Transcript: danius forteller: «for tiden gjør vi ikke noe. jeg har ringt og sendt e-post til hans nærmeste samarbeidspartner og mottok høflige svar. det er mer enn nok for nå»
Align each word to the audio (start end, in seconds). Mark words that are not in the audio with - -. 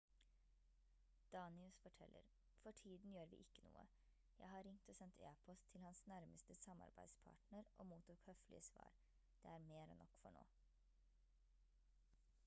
danius 1.33 1.75
forteller: 1.81 2.23
«for 2.61 2.71
tiden 2.71 3.11
gjør 3.15 3.25
vi 3.25 3.35
ikke 3.43 3.59
noe. 3.65 3.83
jeg 4.39 4.49
har 4.53 4.63
ringt 4.69 4.89
og 4.93 4.97
sendt 5.01 5.21
e-post 5.33 5.69
til 5.75 5.83
hans 5.85 6.01
nærmeste 6.13 6.57
samarbeidspartner 6.61 7.69
og 7.77 7.89
mottok 7.93 8.25
høflige 8.31 8.65
svar. 8.71 8.91
det 9.45 9.53
er 9.55 9.65
mer 9.69 9.93
enn 9.95 10.05
nok 10.07 10.17
for 10.25 10.37
nå» 10.41 10.45